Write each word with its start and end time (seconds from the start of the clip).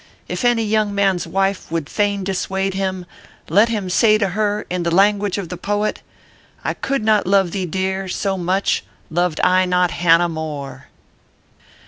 If 0.27 0.43
any 0.43 0.63
young 0.63 0.95
man 0.95 1.17
s 1.17 1.27
wife 1.27 1.69
would 1.69 1.87
fain 1.87 2.23
dissuade 2.23 2.73
him, 2.73 3.05
let 3.49 3.69
him 3.69 3.87
say 3.87 4.17
to 4.17 4.29
her, 4.29 4.65
in 4.67 4.81
the 4.81 4.89
language 4.89 5.37
of 5.37 5.49
the 5.49 5.57
poet:" 5.57 6.01
I 6.63 6.73
could 6.73 7.03
not 7.05 7.27
love 7.27 7.51
thee, 7.51 7.67
dear, 7.67 8.07
so 8.07 8.35
much, 8.35 8.83
Loved 9.11 9.39
I 9.43 9.65
not 9.67 9.91
Hannah 9.91 10.27
More. 10.27 10.87